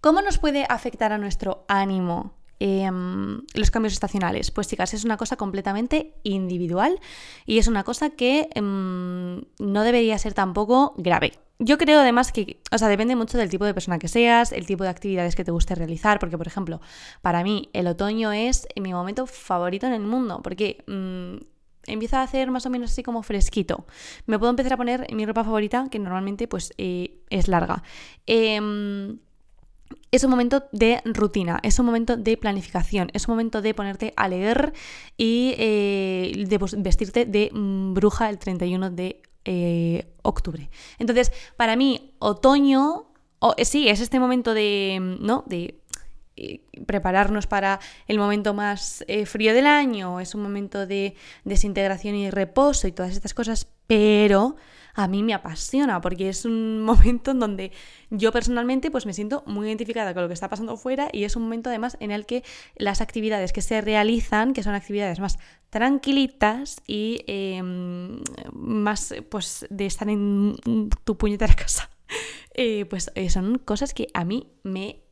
[0.00, 4.50] ¿Cómo nos puede afectar a nuestro ánimo em, los cambios estacionales?
[4.50, 7.00] Pues chicas, es una cosa completamente individual
[7.46, 11.32] y es una cosa que em, no debería ser tampoco grave.
[11.60, 14.64] Yo creo además que, o sea, depende mucho del tipo de persona que seas, el
[14.64, 16.80] tipo de actividades que te guste realizar, porque por ejemplo,
[17.20, 21.44] para mí el otoño es mi momento favorito en el mundo, porque mm,
[21.88, 23.86] empieza a hacer más o menos así como fresquito.
[24.26, 27.82] Me puedo empezar a poner mi ropa favorita, que normalmente pues eh, es larga.
[28.26, 29.18] Em,
[30.12, 34.12] es un momento de rutina, es un momento de planificación, es un momento de ponerte
[34.16, 34.72] a leer
[35.16, 40.68] y eh, de pues, vestirte de mm, bruja el 31 de eh, octubre.
[40.98, 43.06] Entonces, para mí, otoño,
[43.56, 45.42] eh, sí, es este momento de, ¿no?
[45.46, 45.80] De
[46.36, 52.28] eh, prepararnos para el momento más frío del año, es un momento de desintegración y
[52.28, 54.56] reposo y todas estas cosas, pero
[54.98, 57.72] a mí me apasiona porque es un momento en donde
[58.10, 61.36] yo personalmente pues me siento muy identificada con lo que está pasando fuera y es
[61.36, 62.42] un momento además en el que
[62.76, 65.38] las actividades que se realizan, que son actividades más
[65.70, 70.56] tranquilitas y em, más pues de estar en
[71.04, 71.90] tu puñetera casa,
[72.54, 75.02] eh, pues eh, son cosas que a mí me,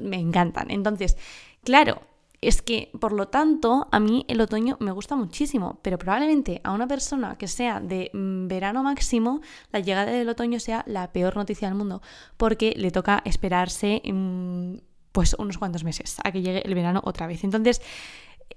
[0.00, 0.70] me encantan.
[0.70, 1.16] Entonces,
[1.64, 2.02] claro,
[2.42, 6.72] es que, por lo tanto, a mí el otoño me gusta muchísimo, pero probablemente a
[6.72, 11.36] una persona que sea de mm, verano máximo, la llegada del otoño sea la peor
[11.36, 12.02] noticia del mundo,
[12.36, 14.74] porque le toca esperarse mm,
[15.12, 17.44] pues unos cuantos meses a que llegue el verano otra vez.
[17.44, 17.80] Entonces,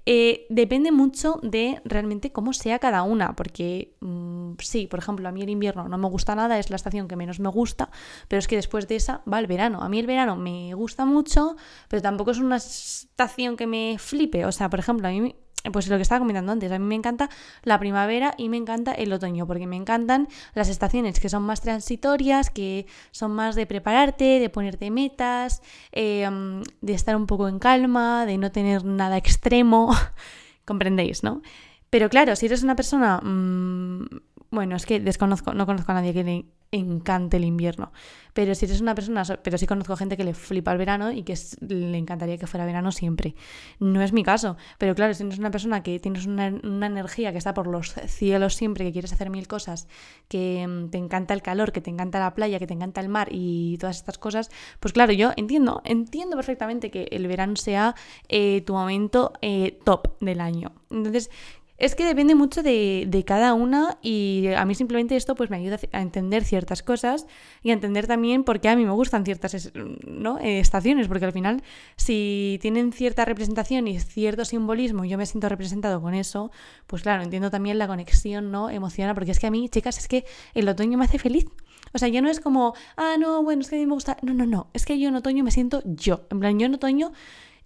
[0.04, 5.32] eh, depende mucho de realmente cómo sea cada una, porque mm, sí, por ejemplo, a
[5.32, 7.90] mí el invierno no me gusta nada, es la estación que menos me gusta,
[8.28, 9.82] pero es que después de esa va el verano.
[9.82, 11.56] A mí el verano me gusta mucho,
[11.88, 14.44] pero tampoco es una estación que me flipe.
[14.44, 15.34] O sea, por ejemplo, a mí
[15.72, 17.28] pues lo que estaba comentando antes, a mí me encanta
[17.62, 21.60] la primavera y me encanta el otoño, porque me encantan las estaciones que son más
[21.60, 27.58] transitorias, que son más de prepararte, de ponerte metas, em, de estar un poco en
[27.58, 29.90] calma, de no tener nada extremo,
[30.64, 31.42] comprendéis, ¿no?
[31.90, 34.06] Pero claro, si eres una persona, mm,
[34.50, 37.92] bueno, es que desconozco, no conozco a nadie que le encante el invierno.
[38.32, 41.22] Pero si eres una persona, pero sí conozco gente que le flipa el verano y
[41.22, 43.34] que le encantaría que fuera verano siempre.
[43.78, 46.48] No es mi caso, pero claro, si eres una persona que tienes una,
[46.86, 49.88] energía que está por los cielos siempre, que quieres hacer mil cosas,
[50.28, 53.08] que mm, te encanta el calor, que te encanta la playa, que te encanta el
[53.08, 57.94] mar y todas estas cosas, pues claro, yo entiendo, entiendo perfectamente que el verano sea
[58.28, 60.72] eh, tu momento eh, top del año.
[60.90, 61.30] Entonces,
[61.78, 65.78] es que depende mucho de, cada una y a mí simplemente esto pues me ayuda
[65.92, 67.26] a entender ciertas cosas
[67.62, 70.38] y a entender también por qué a mí me gustan ciertas ¿no?
[70.38, 71.62] Eh, estaciones, porque al final
[71.96, 76.50] si tienen cierta representación y cierto simbolismo y yo me siento representado con eso,
[76.86, 78.70] pues claro, entiendo también la conexión ¿no?
[78.70, 81.46] emocional, porque es que a mí, chicas, es que el otoño me hace feliz.
[81.92, 84.18] O sea, ya no es como, ah, no, bueno, es que a mí me gusta.
[84.22, 84.68] No, no, no.
[84.74, 86.26] Es que yo en otoño me siento yo.
[86.30, 87.12] En plan, yo en otoño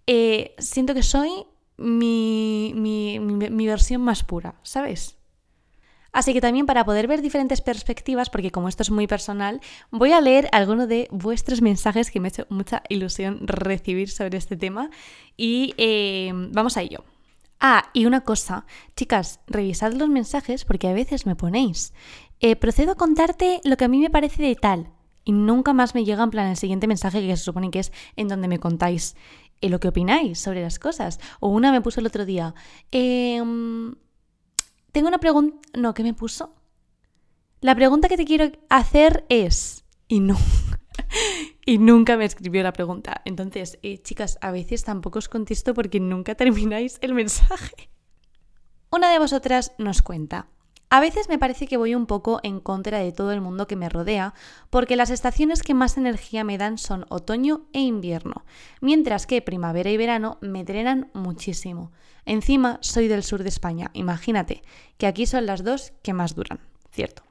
[0.06, 1.30] eh, siento que soy
[1.80, 5.16] mi, mi, versión más pura, ¿sabes?
[6.12, 10.12] Así que también para poder ver diferentes perspectivas, porque como esto es muy personal, voy
[10.12, 14.56] a leer algunos de vuestros mensajes que me ha hecho mucha ilusión recibir sobre este
[14.56, 14.90] tema
[15.36, 17.04] y eh, vamos a ello.
[17.60, 18.66] Ah, y una cosa,
[18.96, 21.92] chicas, revisad los mensajes porque a veces me ponéis.
[22.40, 24.92] Eh, procedo a contarte lo que a mí me parece de tal.
[25.30, 27.92] Y nunca más me llega en plan el siguiente mensaje que se supone que es
[28.16, 29.14] en donde me contáis
[29.60, 31.20] lo que opináis sobre las cosas.
[31.38, 32.52] O una me puso el otro día,
[32.90, 33.94] em,
[34.90, 36.56] tengo una pregunta, no, ¿qué me puso?
[37.60, 40.36] La pregunta que te quiero hacer es, y no,
[41.64, 43.22] y nunca me escribió la pregunta.
[43.24, 47.88] Entonces, eh, chicas, a veces tampoco os contesto porque nunca termináis el mensaje.
[48.90, 50.48] Una de vosotras nos cuenta,
[50.90, 53.76] a veces me parece que voy un poco en contra de todo el mundo que
[53.76, 54.34] me rodea,
[54.70, 58.44] porque las estaciones que más energía me dan son otoño e invierno,
[58.80, 61.92] mientras que primavera y verano me drenan muchísimo.
[62.26, 64.62] Encima soy del sur de España, imagínate,
[64.98, 66.58] que aquí son las dos que más duran,
[66.90, 67.22] ¿cierto?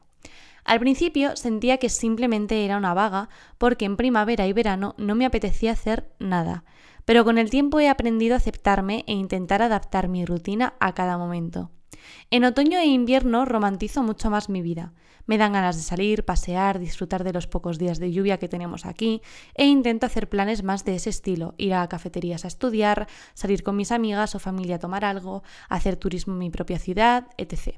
[0.64, 5.26] Al principio sentía que simplemente era una vaga porque en primavera y verano no me
[5.26, 6.64] apetecía hacer nada,
[7.04, 11.18] pero con el tiempo he aprendido a aceptarme e intentar adaptar mi rutina a cada
[11.18, 11.72] momento.
[12.32, 14.94] En otoño e invierno romantizo mucho más mi vida.
[15.26, 18.86] Me dan ganas de salir, pasear, disfrutar de los pocos días de lluvia que tenemos
[18.86, 19.22] aquí
[19.54, 23.76] e intento hacer planes más de ese estilo, ir a cafeterías a estudiar, salir con
[23.76, 27.78] mis amigas o familia a tomar algo, hacer turismo en mi propia ciudad, etc.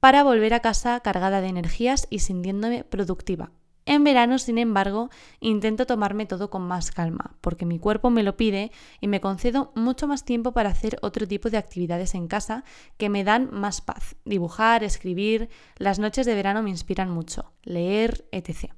[0.00, 3.52] Para volver a casa cargada de energías y sintiéndome productiva,
[3.86, 8.36] en verano, sin embargo, intento tomarme todo con más calma, porque mi cuerpo me lo
[8.36, 12.64] pide y me concedo mucho más tiempo para hacer otro tipo de actividades en casa
[12.98, 14.16] que me dan más paz.
[14.24, 18.72] Dibujar, escribir, las noches de verano me inspiran mucho, leer, etc.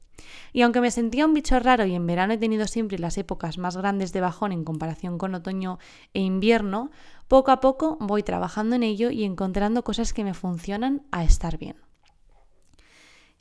[0.52, 3.56] Y aunque me sentía un bicho raro y en verano he tenido siempre las épocas
[3.56, 5.78] más grandes de bajón en comparación con otoño
[6.12, 6.90] e invierno,
[7.28, 11.56] poco a poco voy trabajando en ello y encontrando cosas que me funcionan a estar
[11.56, 11.88] bien.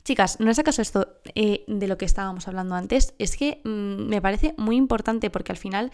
[0.08, 3.12] Chicas, ¿no es acaso esto eh, de lo que estábamos hablando antes?
[3.18, 5.92] Es que mm, me parece muy importante porque al final,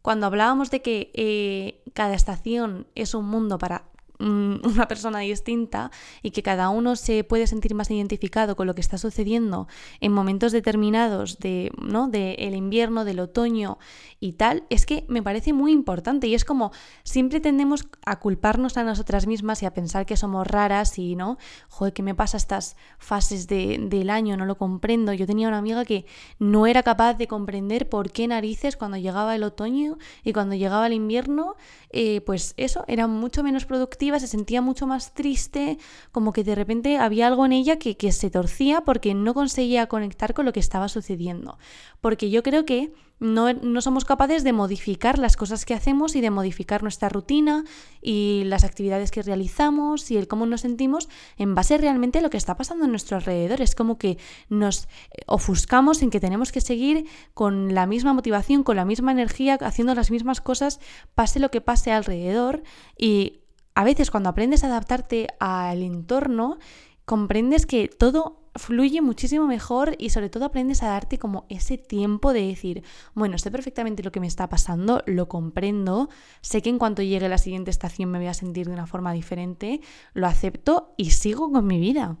[0.00, 3.84] cuando hablábamos de que eh, cada estación es un mundo para
[4.20, 5.90] una persona distinta
[6.22, 9.68] y que cada uno se puede sentir más identificado con lo que está sucediendo
[10.00, 12.08] en momentos determinados de, ¿no?
[12.08, 13.78] de el invierno, del otoño
[14.20, 16.72] y tal, es que me parece muy importante y es como
[17.04, 21.38] siempre tendemos a culparnos a nosotras mismas y a pensar que somos raras y no,
[21.68, 24.36] joder, ¿qué me pasa estas fases de, del año?
[24.36, 25.12] No lo comprendo.
[25.12, 26.06] Yo tenía una amiga que
[26.38, 30.86] no era capaz de comprender por qué narices cuando llegaba el otoño y cuando llegaba
[30.86, 31.56] el invierno,
[31.90, 35.78] eh, pues eso, era mucho menos productiva se sentía mucho más triste,
[36.10, 39.86] como que de repente había algo en ella que, que se torcía porque no conseguía
[39.86, 41.58] conectar con lo que estaba sucediendo.
[42.00, 46.22] Porque yo creo que no, no, somos capaces de modificar las cosas que hacemos y
[46.22, 47.64] de modificar nuestra rutina
[48.00, 52.30] y las actividades que realizamos y el cómo nos sentimos en base realmente a lo
[52.30, 53.60] que está pasando en nuestro alrededor.
[53.60, 54.16] Es como que
[54.48, 54.88] nos
[55.26, 59.94] ofuscamos en que tenemos que seguir con la misma motivación, con la misma energía, haciendo
[59.94, 60.80] las mismas cosas,
[61.14, 62.62] pase lo que pase alrededor
[62.96, 63.39] y
[63.74, 66.58] a veces cuando aprendes a adaptarte al entorno,
[67.04, 72.32] comprendes que todo fluye muchísimo mejor y sobre todo aprendes a darte como ese tiempo
[72.32, 72.82] de decir,
[73.14, 76.08] bueno, sé perfectamente lo que me está pasando, lo comprendo,
[76.40, 79.12] sé que en cuanto llegue la siguiente estación me voy a sentir de una forma
[79.12, 79.80] diferente,
[80.14, 82.16] lo acepto y sigo con mi vida.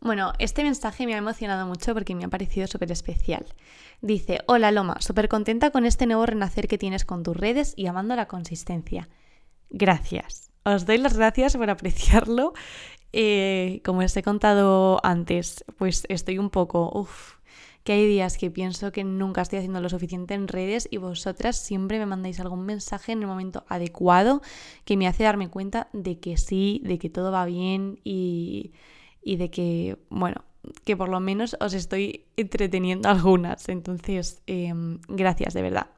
[0.00, 3.46] Bueno, este mensaje me ha emocionado mucho porque me ha parecido súper especial.
[4.00, 7.86] Dice, hola Loma, súper contenta con este nuevo renacer que tienes con tus redes y
[7.86, 9.08] amando la consistencia.
[9.70, 12.52] Gracias os doy las gracias por apreciarlo.
[13.12, 17.34] Eh, como os he contado antes, pues estoy un poco, uff,
[17.84, 21.56] que hay días que pienso que nunca estoy haciendo lo suficiente en redes y vosotras
[21.56, 24.40] siempre me mandáis algún mensaje en el momento adecuado
[24.84, 28.72] que me hace darme cuenta de que sí, de que todo va bien y,
[29.22, 30.44] y de que, bueno,
[30.84, 33.68] que por lo menos os estoy entreteniendo algunas.
[33.68, 35.88] Entonces, em, gracias de verdad.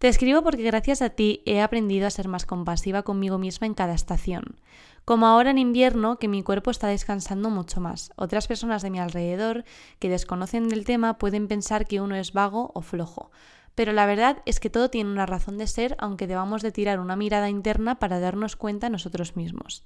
[0.00, 3.74] Te escribo porque gracias a ti he aprendido a ser más compasiva conmigo misma en
[3.74, 4.56] cada estación.
[5.04, 8.10] Como ahora en invierno, que mi cuerpo está descansando mucho más.
[8.16, 9.62] Otras personas de mi alrededor
[9.98, 13.30] que desconocen del tema pueden pensar que uno es vago o flojo.
[13.74, 16.98] Pero la verdad es que todo tiene una razón de ser, aunque debamos de tirar
[16.98, 19.84] una mirada interna para darnos cuenta nosotros mismos.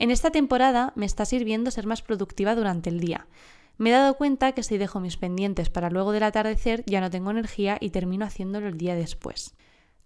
[0.00, 3.28] En esta temporada me está sirviendo ser más productiva durante el día.
[3.78, 7.10] Me he dado cuenta que si dejo mis pendientes para luego del atardecer ya no
[7.10, 9.54] tengo energía y termino haciéndolo el día después.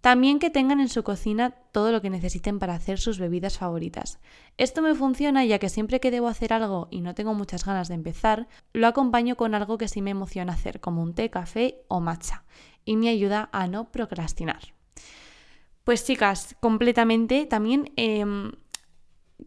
[0.01, 4.19] También que tengan en su cocina todo lo que necesiten para hacer sus bebidas favoritas.
[4.57, 7.87] Esto me funciona ya que siempre que debo hacer algo y no tengo muchas ganas
[7.87, 11.81] de empezar, lo acompaño con algo que sí me emociona hacer, como un té, café
[11.87, 12.45] o matcha,
[12.85, 14.75] y me ayuda a no procrastinar.
[15.83, 18.51] Pues chicas, completamente también em,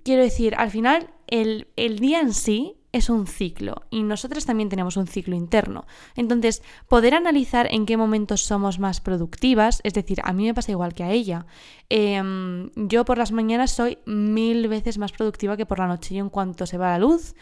[0.03, 4.69] quiero decir, al final el, el día en sí es un ciclo y nosotros también
[4.69, 5.87] tenemos un ciclo interno.
[6.17, 10.73] Entonces, poder analizar en qué momentos somos más productivas, es decir, a mí me pasa
[10.73, 11.47] igual que a ella.
[11.89, 16.15] Em, yo por las mañanas soy mil veces más productiva que por la noche.
[16.15, 17.35] y en cuanto se va la luz,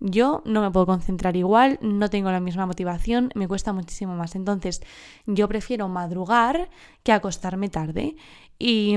[0.00, 4.34] yo no me puedo concentrar igual, no tengo la misma motivación, me cuesta muchísimo más.
[4.34, 4.82] Entonces,
[5.26, 6.68] yo prefiero madrugar
[7.02, 8.16] que acostarme tarde.
[8.58, 8.96] Y,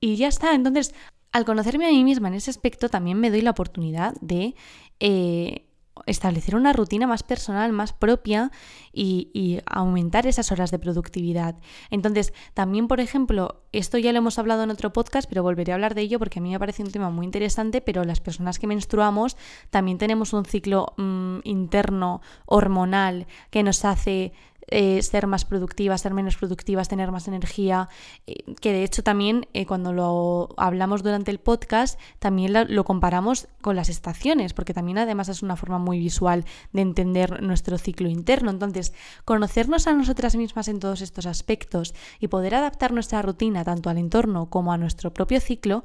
[0.00, 0.54] y ya está.
[0.54, 0.94] Entonces,
[1.32, 4.54] al conocerme a mí misma en ese aspecto, también me doy la oportunidad de
[5.00, 5.68] eh,
[6.06, 8.50] establecer una rutina más personal, más propia
[8.92, 11.56] y, aumentar esas horas de productividad.
[11.90, 15.74] Entonces, también, por ejemplo, esto ya lo hemos hablado en otro podcast, pero volveré a
[15.76, 18.58] hablar de ello porque a mí me parece un tema muy interesante, pero las personas
[18.58, 19.36] que menstruamos
[19.70, 24.32] también tenemos un ciclo mm, interno hormonal que nos hace
[24.70, 27.88] eh, ser más productivas, ser menos productivas, tener más energía,
[28.26, 33.48] eh, que de hecho también eh, cuando lo hablamos durante el podcast, también lo, comparamos
[33.60, 38.08] con las estaciones, porque también además es una forma muy visual de entender nuestro ciclo
[38.08, 38.50] interno.
[38.50, 38.92] Entonces,
[39.24, 43.98] conocernos a nosotras mismas en todos estos aspectos y poder adaptar nuestra rutina tanto al
[43.98, 45.84] entorno como a nuestro propio ciclo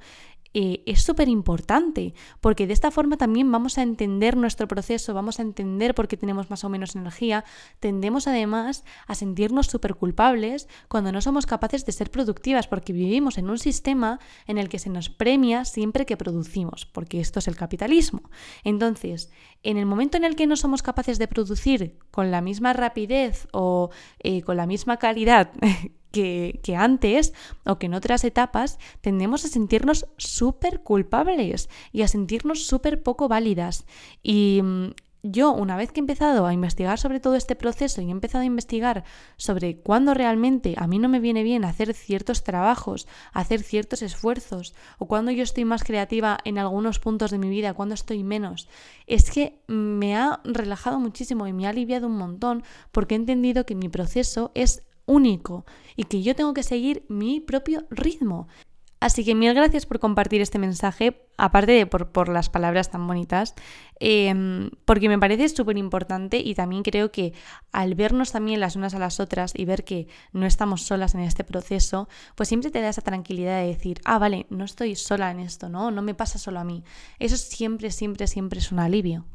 [0.53, 5.39] eh, es súper importante, porque de esta forma también vamos a entender nuestro proceso, vamos
[5.39, 7.43] a entender por qué tenemos más o menos energía,
[7.79, 13.37] tendemos además a sentirnos súper culpables cuando no somos capaces de ser productivas, porque vivimos
[13.37, 17.47] en un sistema en el que se nos premia siempre que producimos, porque esto es
[17.47, 18.29] el capitalismo.
[18.63, 19.31] Entonces,
[19.63, 23.47] en el momento en el que no somos capaces de producir con la misma rapidez
[23.53, 23.89] o
[24.19, 25.51] eh, con la misma calidad
[26.13, 27.33] que, antes
[27.65, 33.27] o que en otras etapas tendemos a sentirnos súper culpables y a sentirnos súper poco
[33.27, 33.85] válidas.
[34.21, 34.91] Y mm,
[35.23, 38.43] yo, una vez que he empezado a investigar sobre todo este proceso y he empezado
[38.43, 39.05] a investigar
[39.37, 44.75] sobre cuándo realmente a mí no me viene bien hacer ciertos trabajos, hacer ciertos esfuerzos,
[44.99, 48.67] o cuando yo estoy más creativa en algunos puntos de mi vida, cuando estoy menos,
[49.07, 53.65] es que me ha relajado muchísimo y me ha aliviado un montón porque he entendido
[53.65, 58.47] que mi proceso es único y que yo tengo que seguir mi propio ritmo.
[59.03, 63.53] Así que mil gracias por compartir este mensaje, aparte de por, las palabras tan bonitas,
[63.99, 67.33] em, porque me parece súper importante y también creo que
[67.73, 71.19] al vernos también las unas a las otras y ver que no estamos solas en
[71.19, 75.31] este proceso, pues siempre te da esa tranquilidad de decir, ah, vale, no estoy sola
[75.31, 75.91] en esto, ¿no?
[75.91, 76.85] No me pasa solo a mí.
[77.19, 79.25] Eso siempre, siempre, siempre es un alivio.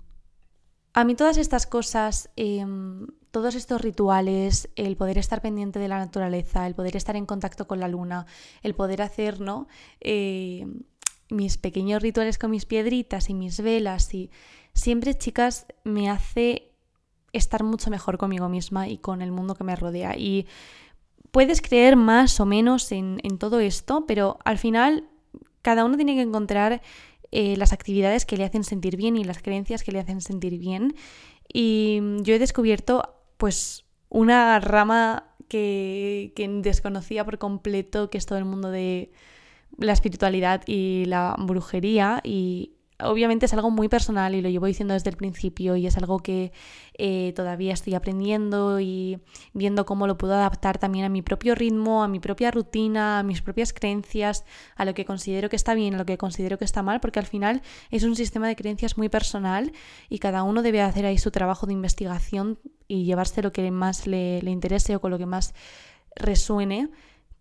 [0.94, 5.98] A mí todas estas cosas, em, todos estos rituales, el poder estar pendiente de la
[5.98, 8.26] naturaleza, el poder estar en contacto con la luna,
[8.62, 9.68] el poder hacer ¿no?
[10.00, 10.66] Eh,
[11.30, 14.30] mis pequeños rituales con mis piedritas y mis velas y
[14.72, 16.72] siempre, chicas, me hace
[17.32, 20.16] estar mucho mejor conmigo misma y con el mundo que me rodea.
[20.16, 20.46] Y
[21.30, 25.08] puedes creer más o menos en, todo esto, pero al final
[25.62, 26.80] cada uno tiene que encontrar
[27.30, 30.58] eh, las actividades que le hacen sentir bien y las creencias que le hacen sentir
[30.58, 30.94] bien.
[31.52, 38.38] Y yo he descubierto pues una rama que, que desconocía por completo, que es todo
[38.38, 39.10] el mundo de
[39.78, 44.94] la espiritualidad y la brujería y obviamente es algo muy personal y lo llevo diciendo
[44.94, 46.52] desde el principio y es algo que
[46.94, 49.20] eh, todavía estoy aprendiendo y
[49.52, 53.22] viendo cómo lo puedo adaptar también a mi propio ritmo, a mi propia rutina, a
[53.22, 54.44] mis propias creencias,
[54.74, 57.20] a lo que considero que está bien, a lo que considero que está mal, porque
[57.20, 59.72] al final es un sistema de creencias muy personal
[60.08, 64.06] y cada uno debe hacer ahí su trabajo de investigación y llevarse lo que más
[64.06, 65.54] le, le interese o con lo que más
[66.16, 66.90] resuene.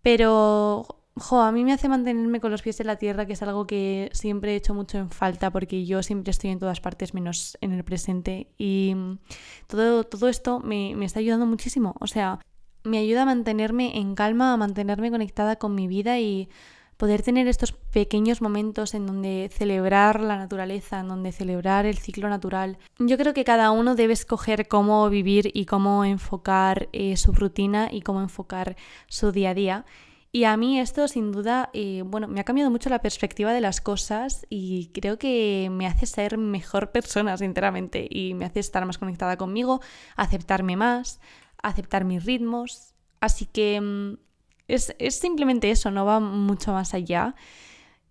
[0.02, 0.97] Pero
[1.30, 4.10] a mí me hace mantenerme con los pies en la tierra, que es algo que
[4.12, 7.72] siempre he hecho mucho en falta, porque yo siempre estoy en todas partes menos en
[7.72, 8.48] el presente.
[8.58, 8.94] Y
[9.66, 11.94] todo, todo esto me, me está ayudando muchísimo.
[12.00, 12.40] O sea,
[12.84, 16.48] me ayuda a mantenerme en calma, a mantenerme conectada con mi vida y
[16.98, 22.28] poder tener estos pequeños momentos en donde celebrar la naturaleza, en donde celebrar el ciclo
[22.28, 22.76] natural.
[22.98, 27.88] Yo creo que cada uno debe escoger cómo vivir y cómo enfocar eh, su rutina
[27.90, 29.84] y cómo enfocar su día a día.
[30.30, 33.62] Y a mí esto sin duda, eh, bueno, me ha cambiado mucho la perspectiva de
[33.62, 38.84] las cosas y creo que me hace ser mejor persona, sinceramente, y me hace estar
[38.84, 39.80] más conectada conmigo,
[40.16, 41.20] aceptarme más,
[41.62, 42.94] aceptar mis ritmos.
[43.20, 44.18] Así que mm,
[44.68, 47.34] es, es simplemente eso, no va mucho más allá.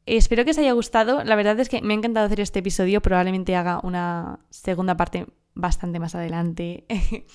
[0.07, 1.24] Espero que os haya gustado.
[1.24, 3.01] La verdad es que me ha encantado hacer este episodio.
[3.01, 6.86] Probablemente haga una segunda parte bastante más adelante.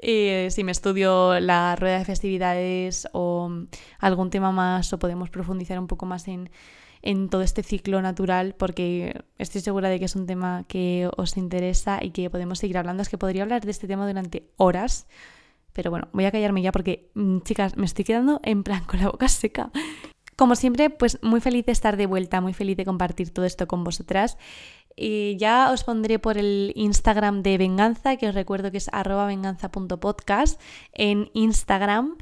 [0.00, 3.50] Eh, si me estudio la rueda de festividades o
[3.98, 6.50] algún tema más o podemos profundizar un poco más en,
[7.02, 11.36] en todo este ciclo natural porque estoy segura de que es un tema que os
[11.36, 13.02] interesa y que podemos seguir hablando.
[13.02, 15.06] Es que podría hablar de este tema durante horas,
[15.72, 19.00] pero bueno, voy a callarme ya porque, mm, chicas, me estoy quedando en plan con
[19.00, 19.70] la boca seca.
[20.36, 23.66] Como siempre, pues muy feliz de estar de vuelta, muy feliz de compartir todo esto
[23.66, 24.38] con vosotras.
[25.38, 30.60] Ya os pondré por el Instagram de Venganza, que os recuerdo que es arroba venganza.podcast
[30.92, 32.16] en Instagram.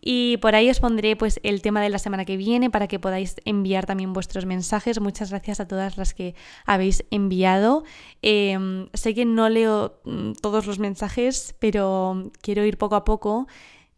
[0.00, 3.00] Y por ahí os pondré pues el tema de la semana que viene para que
[3.00, 5.00] podáis enviar también vuestros mensajes.
[5.00, 6.34] Muchas gracias a todas las que
[6.66, 7.82] habéis enviado.
[8.22, 13.48] Em, sé que no leo mm, todos los mensajes, pero quiero ir poco a poco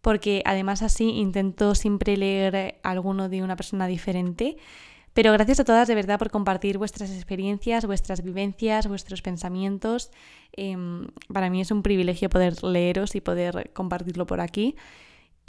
[0.00, 4.56] porque además así intento siempre leer alguno de una persona diferente.
[5.14, 10.10] Pero gracias a todas de verdad por compartir vuestras experiencias, vuestras vivencias, vuestros pensamientos.
[10.52, 14.76] Em, para mí es un privilegio poder leeros y poder compartirlo por aquí.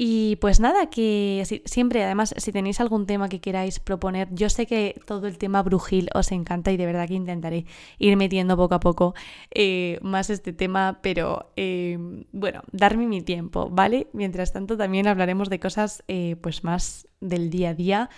[0.04, 4.66] Y pues nada, que siempre, además, si tenéis algún tema que queráis proponer, yo sé
[4.66, 7.66] que todo el tema brujil os encanta y de verdad que intentaré
[8.00, 9.14] ir metiendo poco a poco
[9.52, 12.00] eh, más este tema, pero eh,
[12.32, 14.08] bueno, darme mi tiempo, ¿vale?
[14.14, 18.10] Mientras tanto, también hablaremos de cosas eh, pues más del día a día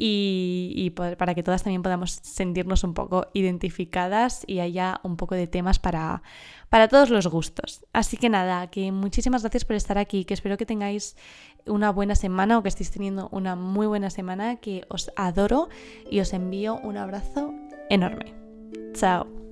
[0.00, 5.48] y, para que todas también podamos sentirnos un poco identificadas y haya un poco de
[5.48, 6.22] temas para,
[6.68, 7.84] para todos los gustos.
[7.92, 11.16] Así que nada, que muchísimas gracias por estar aquí, que espero que tengáis
[11.66, 15.68] una buena semana o que estéis teniendo una muy buena semana, que os adoro
[16.08, 17.52] y os envío un abrazo
[17.90, 18.32] enorme.
[18.94, 19.47] Chao.